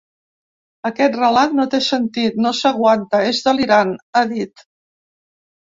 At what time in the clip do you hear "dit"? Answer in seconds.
4.37-4.71